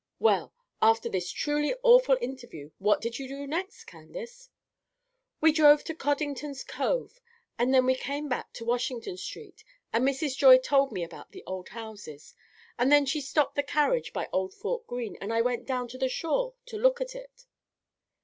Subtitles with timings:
[0.17, 0.51] "Well,
[0.81, 4.49] after this truly awful interview what did you do next, Candace?"
[5.41, 7.21] "We drove to Coddington's Cove,
[7.59, 10.35] and then we came back to Washington Street, and Mrs.
[10.35, 12.33] Joy told me about the old houses;
[12.79, 15.99] and then she stopped the carriage by old Fort Greene, and I went down to
[15.99, 17.45] the shore to look at it."